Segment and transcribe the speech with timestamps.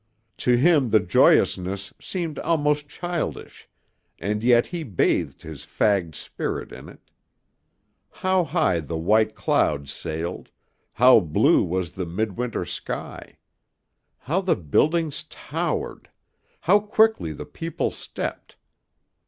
[0.37, 3.69] To him the joyousness seemed almost childish
[4.17, 7.11] and yet he bathed his fagged spirit in it.
[8.09, 10.49] How high the white clouds sailed,
[10.93, 13.37] how blue was the midwinter sky!
[14.17, 16.09] How the buildings towered,
[16.61, 18.55] how quickly the people stepped!